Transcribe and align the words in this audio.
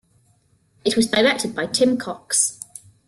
It 0.83 0.95
was 0.95 1.05
directed 1.11 1.53
by 1.53 1.67
Tim 1.67 1.95
Cox. 1.95 2.59